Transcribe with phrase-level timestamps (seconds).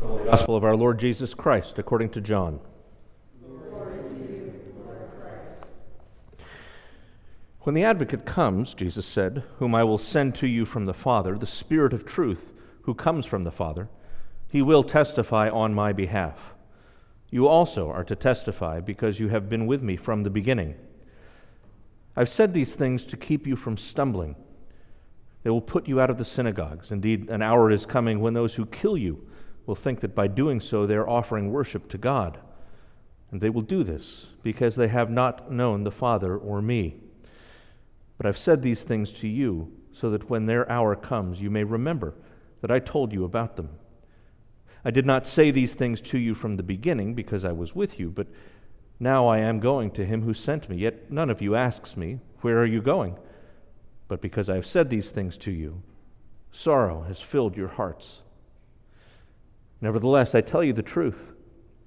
[0.00, 2.60] The Gospel of our Lord Jesus Christ according to John.
[7.60, 11.38] When the advocate comes, Jesus said, whom I will send to you from the Father,
[11.38, 13.88] the Spirit of truth, who comes from the Father,
[14.48, 16.54] he will testify on my behalf.
[17.30, 20.74] You also are to testify because you have been with me from the beginning.
[22.14, 24.36] I've said these things to keep you from stumbling.
[25.42, 26.92] They will put you out of the synagogues.
[26.92, 29.26] Indeed, an hour is coming when those who kill you
[29.66, 32.38] will think that by doing so they are offering worship to God.
[33.30, 36.96] And they will do this because they have not known the Father or me.
[38.16, 41.64] But I've said these things to you so that when their hour comes, you may
[41.64, 42.14] remember
[42.60, 43.70] that I told you about them.
[44.84, 47.98] I did not say these things to you from the beginning because I was with
[47.98, 48.28] you, but
[49.00, 50.76] now I am going to him who sent me.
[50.76, 53.18] Yet none of you asks me, Where are you going?
[54.08, 55.82] But because I have said these things to you,
[56.52, 58.22] sorrow has filled your hearts.
[59.80, 61.32] Nevertheless, I tell you the truth.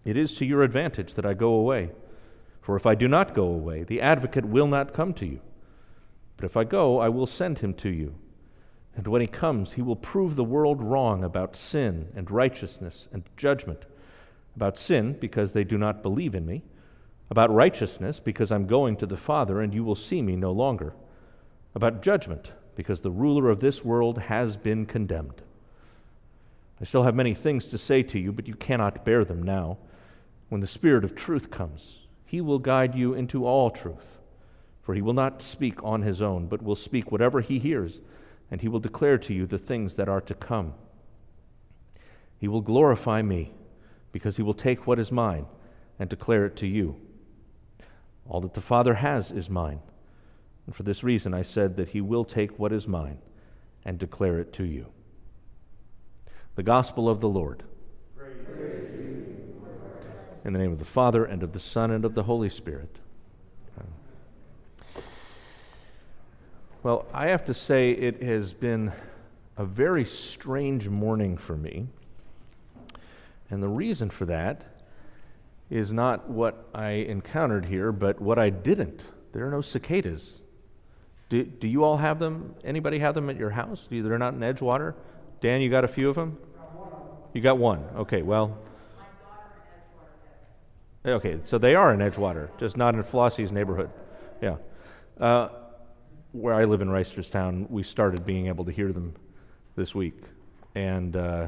[0.05, 1.91] It is to your advantage that I go away.
[2.61, 5.41] For if I do not go away, the advocate will not come to you.
[6.37, 8.15] But if I go, I will send him to you.
[8.95, 13.23] And when he comes, he will prove the world wrong about sin and righteousness and
[13.37, 13.85] judgment.
[14.55, 16.63] About sin, because they do not believe in me.
[17.29, 20.93] About righteousness, because I'm going to the Father, and you will see me no longer.
[21.75, 25.41] About judgment, because the ruler of this world has been condemned.
[26.81, 29.77] I still have many things to say to you, but you cannot bear them now.
[30.47, 34.19] When the Spirit of truth comes, he will guide you into all truth.
[34.81, 38.01] For he will not speak on his own, but will speak whatever he hears,
[38.49, 40.73] and he will declare to you the things that are to come.
[42.37, 43.51] He will glorify me,
[44.11, 45.45] because he will take what is mine
[45.99, 46.95] and declare it to you.
[48.27, 49.81] All that the Father has is mine.
[50.65, 53.19] And for this reason I said that he will take what is mine
[53.83, 54.87] and declare it to you.
[56.59, 57.63] The Gospel of the Lord.
[60.43, 62.97] In the name of the Father, and of the Son, and of the Holy Spirit.
[66.83, 68.91] Well, I have to say it has been
[69.55, 71.87] a very strange morning for me.
[73.49, 74.65] And the reason for that
[75.69, 79.05] is not what I encountered here, but what I didn't.
[79.31, 80.41] There are no cicadas.
[81.29, 82.55] Do, do you all have them?
[82.65, 83.87] Anybody have them at your house?
[83.89, 84.95] They're not in Edgewater?
[85.39, 86.37] Dan, you got a few of them?
[87.33, 87.85] You got one.
[87.95, 88.57] Okay, well.
[91.05, 93.89] Okay, so they are in Edgewater, just not in Flossie's neighborhood.
[94.41, 94.57] Yeah.
[95.19, 95.49] Uh,
[96.31, 99.15] where I live in Reisterstown, we started being able to hear them
[99.75, 100.21] this week,
[100.75, 101.47] and uh,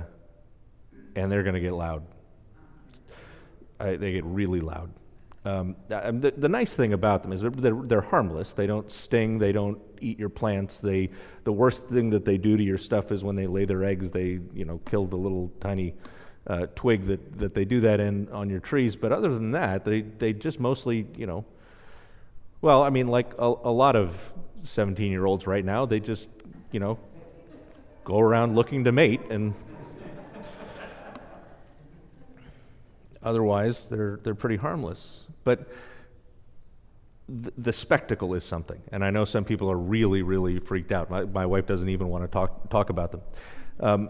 [1.15, 2.03] and they're going to get loud.
[3.79, 4.91] I, they get really loud.
[5.43, 8.53] Um, the, the, nice thing about them is they're, they're, they're, harmless.
[8.53, 9.39] They don't sting.
[9.39, 10.79] They don't eat your plants.
[10.79, 11.09] They
[11.45, 14.11] the worst thing that they do to your stuff is when they lay their eggs.
[14.11, 15.95] They you know kill the little tiny
[16.45, 18.95] uh, twig that, that they do that in on your trees.
[18.95, 21.43] But other than that, they they just mostly you know.
[22.61, 24.15] Well, I mean, like a, a lot of
[24.63, 26.27] 17 year olds right now, they just,
[26.71, 26.99] you know,
[28.03, 29.55] go around looking to mate and
[33.23, 35.25] otherwise they're, they're pretty harmless.
[35.43, 35.69] But
[37.27, 38.81] th- the spectacle is something.
[38.91, 41.09] And I know some people are really, really freaked out.
[41.09, 43.21] My, my wife doesn't even want to talk, talk about them.
[43.79, 44.09] Um,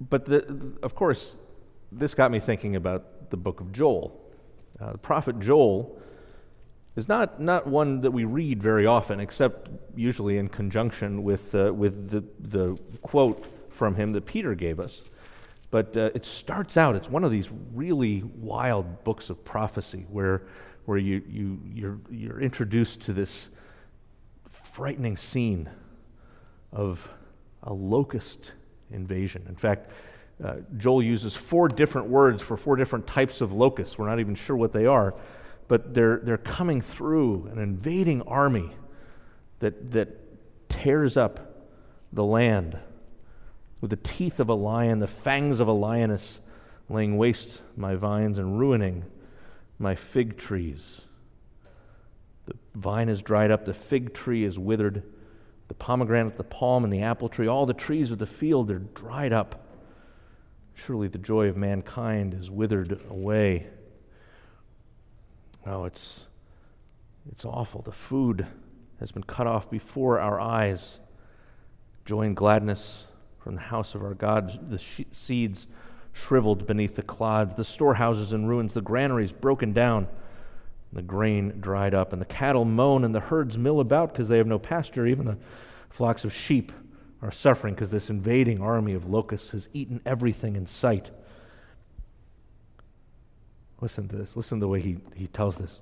[0.00, 1.36] but the, of course,
[1.92, 4.20] this got me thinking about the book of Joel.
[4.80, 6.00] Uh, the prophet Joel
[6.96, 11.72] is not, not one that we read very often, except usually in conjunction with, uh,
[11.72, 15.02] with the, the quote from him that Peter gave us.
[15.70, 20.42] But uh, it starts out, it's one of these really wild books of prophecy where,
[20.84, 23.48] where you, you, you're, you're introduced to this
[24.50, 25.68] frightening scene
[26.72, 27.08] of
[27.62, 28.52] a locust
[28.90, 29.44] invasion.
[29.48, 29.90] In fact,
[30.42, 33.98] uh, Joel uses four different words for four different types of locusts.
[33.98, 35.14] We're not even sure what they are
[35.68, 38.70] but they're, they're coming through an invading army
[39.60, 40.08] that, that
[40.68, 41.66] tears up
[42.12, 42.78] the land
[43.84, 46.40] with the teeth of a lion, the fangs of a lioness,
[46.88, 49.04] laying waste my vines and ruining
[49.78, 51.02] my fig trees.
[52.46, 55.02] The vine is dried up, the fig tree is withered,
[55.68, 58.78] the pomegranate, the palm, and the apple tree, all the trees of the field are
[58.78, 59.66] dried up.
[60.72, 63.66] Surely the joy of mankind is withered away.
[65.66, 66.20] No, it's,
[67.30, 67.82] it's awful.
[67.82, 68.46] The food
[68.98, 71.00] has been cut off before our eyes.
[72.06, 73.04] Joy and gladness
[73.44, 74.80] from the house of our God, the
[75.10, 75.66] seeds
[76.14, 80.08] shriveled beneath the clods, the storehouses in ruins, the granaries broken down,
[80.90, 84.38] the grain dried up, and the cattle moan and the herds mill about because they
[84.38, 85.06] have no pasture.
[85.06, 85.36] Even the
[85.90, 86.72] flocks of sheep
[87.20, 91.10] are suffering because this invading army of locusts has eaten everything in sight.
[93.82, 94.36] Listen to this.
[94.36, 95.80] Listen to the way he, he tells this.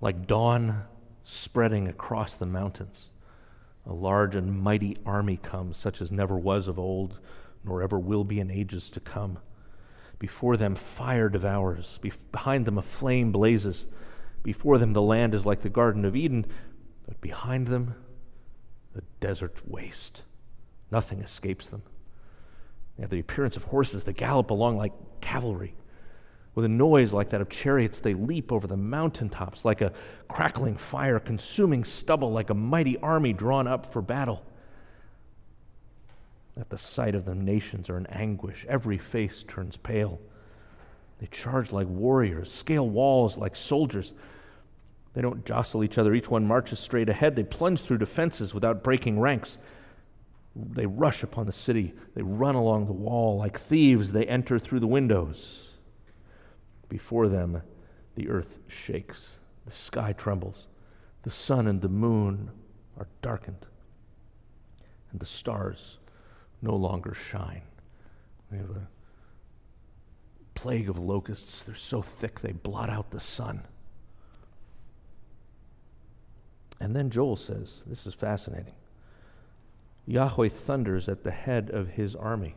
[0.00, 0.84] Like dawn
[1.24, 3.08] spreading across the mountains,
[3.86, 7.18] a large and mighty army comes, such as never was of old,
[7.64, 9.38] nor ever will be in ages to come.
[10.18, 11.98] Before them, fire devours.
[12.32, 13.86] behind them, a flame blazes.
[14.42, 16.46] Before them, the land is like the Garden of Eden,
[17.06, 17.94] but behind them,
[18.96, 20.22] a desert waste.
[20.90, 21.82] Nothing escapes them.
[22.96, 25.74] They have the appearance of horses that gallop along like cavalry.
[26.54, 29.92] With a noise like that of chariots, they leap over the mountaintops like a
[30.28, 34.44] crackling fire, consuming stubble like a mighty army drawn up for battle.
[36.56, 38.64] At the sight of them, nations are in anguish.
[38.68, 40.20] Every face turns pale.
[41.18, 44.14] They charge like warriors, scale walls like soldiers.
[45.14, 46.14] They don't jostle each other.
[46.14, 47.34] Each one marches straight ahead.
[47.34, 49.58] They plunge through defenses without breaking ranks.
[50.54, 51.94] They rush upon the city.
[52.14, 53.38] They run along the wall.
[53.38, 55.70] Like thieves, they enter through the windows.
[56.88, 57.62] Before them,
[58.14, 59.36] the earth shakes.
[59.66, 60.68] The sky trembles.
[61.22, 62.50] The sun and the moon
[62.98, 63.66] are darkened.
[65.10, 65.98] And the stars
[66.60, 67.62] no longer shine.
[68.50, 68.88] We have a
[70.54, 71.62] plague of locusts.
[71.62, 73.62] They're so thick they blot out the sun.
[76.80, 78.74] And then Joel says, this is fascinating.
[80.06, 82.56] Yahweh thunders at the head of his army.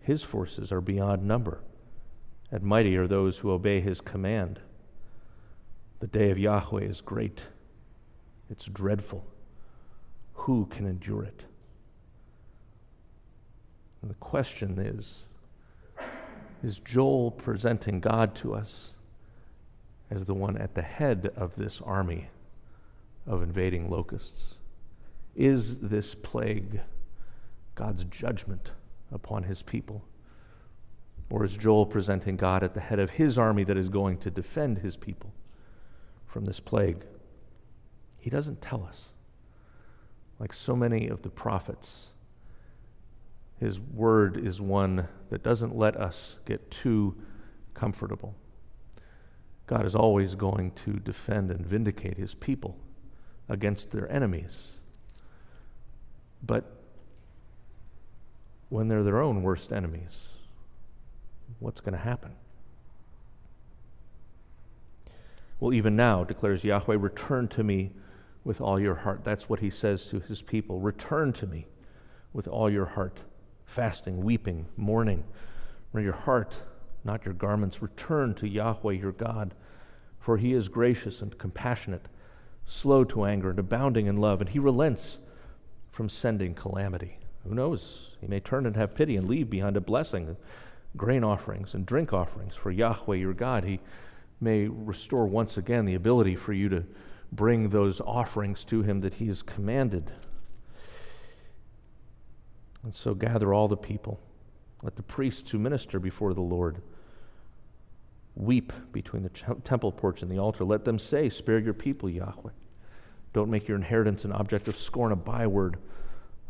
[0.00, 1.60] His forces are beyond number,
[2.50, 4.60] and mighty are those who obey his command.
[6.00, 7.42] The day of Yahweh is great,
[8.50, 9.24] it's dreadful.
[10.34, 11.42] Who can endure it?
[14.02, 15.24] And the question is
[16.64, 18.94] Is Joel presenting God to us
[20.10, 22.28] as the one at the head of this army
[23.26, 24.54] of invading locusts?
[25.36, 26.80] Is this plague
[27.74, 28.70] God's judgment
[29.12, 30.02] upon his people?
[31.30, 34.30] Or is Joel presenting God at the head of his army that is going to
[34.30, 35.32] defend his people
[36.26, 37.04] from this plague?
[38.18, 39.06] He doesn't tell us.
[40.40, 42.06] Like so many of the prophets,
[43.60, 47.14] his word is one that doesn't let us get too
[47.74, 48.34] comfortable.
[49.66, 52.76] God is always going to defend and vindicate his people
[53.48, 54.72] against their enemies.
[56.42, 56.64] But
[58.68, 60.30] when they're their own worst enemies,
[61.60, 62.32] what's going to happen?
[65.60, 67.92] Well, even now, declares Yahweh, return to me
[68.44, 69.24] with all your heart.
[69.24, 70.80] That's what he says to his people.
[70.80, 71.66] Return to me
[72.32, 73.18] with all your heart
[73.66, 75.22] fasting, weeping, mourning.
[75.94, 76.62] Your heart,
[77.04, 79.54] not your garments, return to Yahweh your God,
[80.18, 82.06] for he is gracious and compassionate,
[82.66, 85.18] slow to anger and abounding in love, and he relents
[85.92, 87.18] from sending calamity.
[87.46, 88.10] Who knows?
[88.20, 90.36] He may turn and have pity and leave behind a blessing,
[90.96, 93.64] grain offerings and drink offerings for Yahweh your God.
[93.64, 93.80] He
[94.40, 96.84] may restore once again the ability for you to
[97.32, 100.12] bring those offerings to him that he has commanded.
[102.82, 104.20] And so gather all the people.
[104.82, 106.80] Let the priests who minister before the Lord
[108.34, 110.64] weep between the temple porch and the altar.
[110.64, 112.50] Let them say, Spare your people, Yahweh.
[113.32, 115.76] Don't make your inheritance an object of scorn, a byword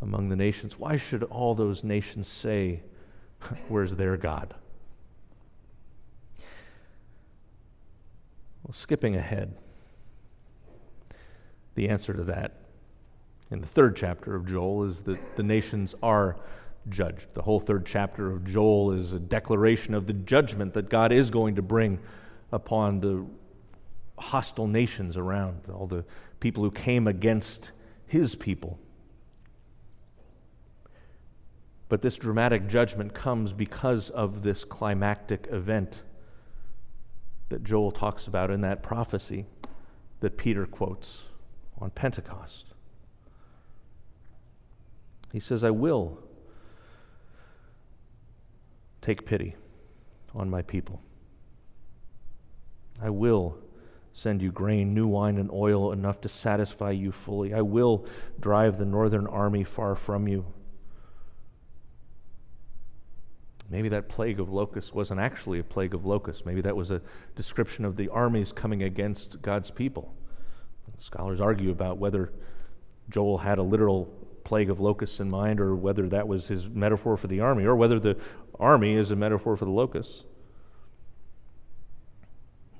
[0.01, 0.79] among the nations.
[0.79, 2.83] Why should all those nations say,
[3.69, 4.55] Where's their God?
[8.63, 9.57] Well, skipping ahead,
[11.75, 12.61] the answer to that
[13.51, 16.37] in the third chapter of Joel is that the nations are
[16.89, 17.27] judged.
[17.35, 21.31] The whole third chapter of Joel is a declaration of the judgment that God is
[21.31, 21.99] going to bring
[22.53, 23.27] upon the
[24.19, 26.05] hostile nations around, all the
[26.39, 27.73] people who came against
[28.07, 28.79] his people.
[31.91, 36.03] But this dramatic judgment comes because of this climactic event
[37.49, 39.47] that Joel talks about in that prophecy
[40.21, 41.23] that Peter quotes
[41.79, 42.67] on Pentecost.
[45.33, 46.21] He says, I will
[49.03, 49.57] take pity
[50.33, 51.03] on my people.
[53.03, 53.59] I will
[54.13, 57.53] send you grain, new wine, and oil enough to satisfy you fully.
[57.53, 58.07] I will
[58.39, 60.45] drive the northern army far from you.
[63.71, 66.45] Maybe that plague of locusts wasn't actually a plague of locusts.
[66.45, 67.01] Maybe that was a
[67.37, 70.15] description of the armies coming against God's people.
[70.99, 72.33] Scholars argue about whether
[73.09, 74.13] Joel had a literal
[74.45, 77.77] plague of locusts in mind, or whether that was his metaphor for the army, or
[77.77, 78.17] whether the
[78.59, 80.25] army is a metaphor for the locusts.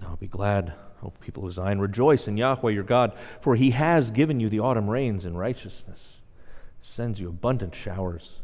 [0.03, 4.11] I'll be glad O people of Zion, rejoice in Yahweh your God, for he has
[4.11, 6.21] given you the autumn rains in righteousness,
[6.81, 8.41] sends you abundant showers.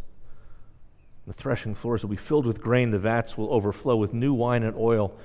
[1.27, 4.63] The threshing floors will be filled with grain, the vats will overflow with new wine
[4.63, 5.17] and oil.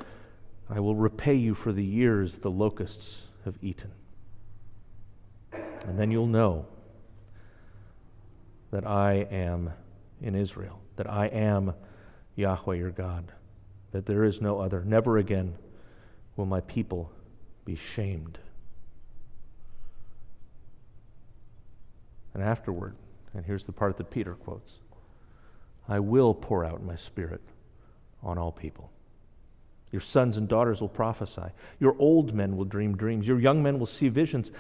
[0.70, 3.92] I will repay you for the years the locusts have eaten.
[5.52, 6.66] And then you'll know
[8.72, 9.72] that I am
[10.22, 11.74] in Israel, that I am
[12.36, 13.32] Yahweh your God,
[13.92, 14.84] that there is no other.
[14.84, 15.56] Never again
[16.36, 17.12] will my people
[17.66, 18.40] be shamed.
[22.34, 22.96] And afterward,
[23.34, 24.80] and here's the part that Peter quotes
[25.88, 27.42] I will pour out my spirit
[28.24, 28.92] on all people.
[29.92, 31.52] Your sons and daughters will prophesy.
[31.80, 33.28] Your old men will dream dreams.
[33.28, 34.52] Your young men will see visions.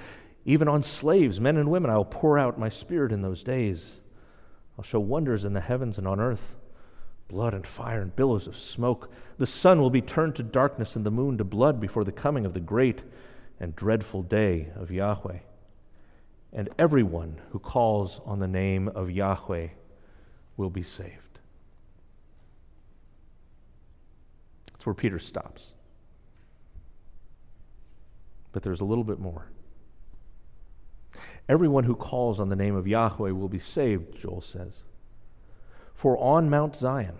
[0.43, 3.91] Even on slaves, men and women, I will pour out my spirit in those days.
[4.77, 6.55] I'll show wonders in the heavens and on earth
[7.31, 9.09] blood and fire and billows of smoke.
[9.37, 12.45] The sun will be turned to darkness and the moon to blood before the coming
[12.45, 13.03] of the great
[13.57, 15.39] and dreadful day of Yahweh.
[16.51, 19.69] And everyone who calls on the name of Yahweh
[20.61, 21.39] will be saved.
[24.71, 25.73] That's where Peter stops.
[28.51, 29.47] But there's a little bit more.
[31.49, 34.83] Everyone who calls on the name of Yahweh will be saved, Joel says.
[35.95, 37.17] For on Mount Zion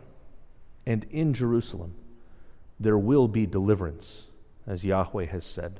[0.86, 1.95] and in Jerusalem
[2.79, 4.25] there will be deliverance,
[4.67, 5.79] as Yahweh has said,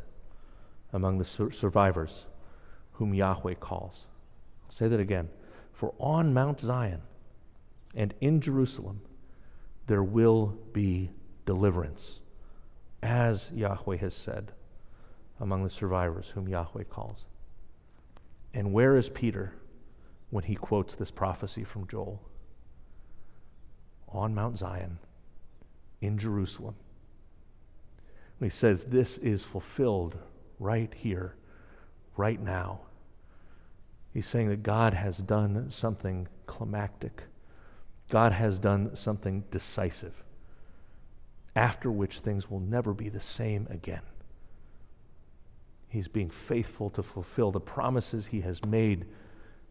[0.92, 2.26] among the sur- survivors
[2.94, 4.06] whom Yahweh calls.
[4.66, 5.30] I'll say that again.
[5.74, 7.04] For on Mount Zion
[7.96, 9.02] and in Jerusalem
[9.88, 11.12] there will be
[11.46, 12.20] deliverance,
[13.02, 14.52] as Yahweh has said,
[15.40, 17.26] among the survivors whom Yahweh calls.
[18.54, 19.54] And where is Peter
[20.30, 22.22] when he quotes this prophecy from Joel?
[24.14, 25.00] on Mount Zion
[26.02, 26.76] in Jerusalem.
[28.40, 30.18] And he says, This is fulfilled
[30.60, 31.36] right here,
[32.18, 32.82] right now.
[34.14, 37.24] He's saying that God has done something climactic,
[38.12, 40.22] God has done something decisive,
[41.56, 44.02] after which things will never be the same again.
[45.88, 49.06] He's being faithful to fulfill the promises he has made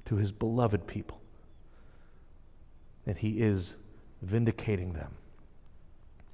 [0.07, 1.21] to his beloved people.
[3.07, 3.75] And he is
[4.23, 5.15] vindicating them.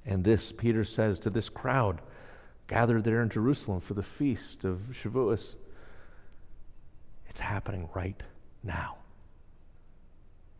[0.05, 2.01] And this, Peter says to this crowd
[2.67, 5.55] gathered there in Jerusalem for the feast of Shavuos,
[7.27, 8.23] it's happening right
[8.63, 8.97] now.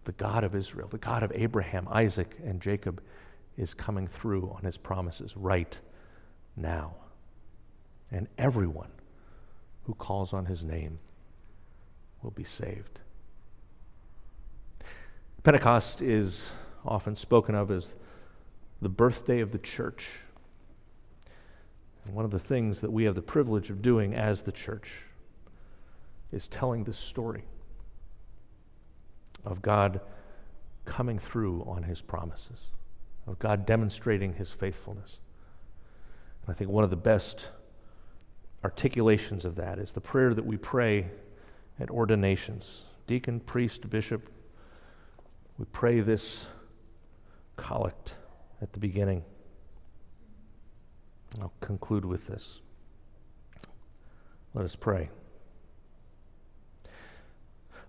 [0.08, 3.04] The God of Israel, the God of Abraham, Isaac, and Jacob,
[3.58, 5.78] is coming through on his promises right
[6.56, 6.96] now.
[8.10, 8.92] And everyone
[9.84, 11.00] who calls on his name
[12.22, 13.00] will be saved.
[15.44, 16.52] Pentecost is
[16.86, 17.94] often spoken of as
[18.82, 20.20] the birthday of the church.
[22.06, 25.04] And one of the things that we have the privilege of doing as the church
[26.32, 27.44] is telling this story
[29.46, 30.02] of God
[30.86, 32.68] coming through on his promises,
[33.26, 35.20] of God demonstrating his faithfulness.
[36.46, 37.48] And I think one of the best
[38.64, 41.08] articulations of that is the prayer that we pray
[41.80, 42.84] at ordinations.
[43.06, 44.30] Deacon, priest, bishop,
[45.58, 46.46] we pray this
[47.56, 48.14] collect
[48.62, 49.24] at the beginning.
[51.42, 52.60] I'll conclude with this.
[54.54, 55.10] Let us pray.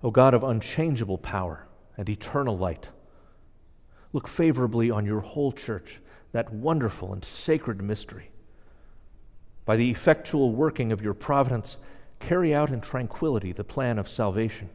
[0.03, 2.91] O God of unchangeable power and eternal light,
[4.13, 6.01] look favorably on your whole church,
[6.33, 8.31] that wonderful and sacred mystery.
[9.65, 11.79] By the effectual working of your providence,
[12.21, 14.71] carry out in tranquility the plan of salvation.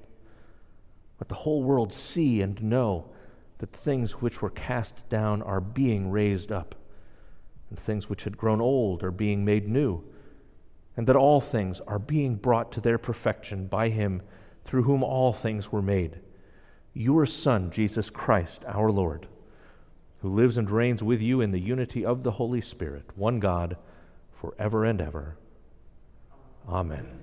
[1.19, 3.09] Let the whole world see and know
[3.59, 6.75] that things which were cast down are being raised up,
[7.69, 10.03] and things which had grown old are being made new,
[10.97, 14.21] and that all things are being brought to their perfection by Him
[14.65, 16.19] through whom all things were made,
[16.93, 19.27] your Son, Jesus Christ, our Lord,
[20.21, 23.77] who lives and reigns with you in the unity of the Holy Spirit, one God,
[24.39, 25.37] forever and ever.
[26.67, 27.22] Amen.